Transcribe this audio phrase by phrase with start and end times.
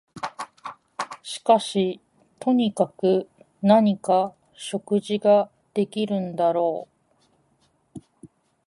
[1.21, 2.01] しかし
[2.39, 3.29] とにかく
[3.61, 6.87] 何か食事ができるんだろ
[7.99, 7.99] う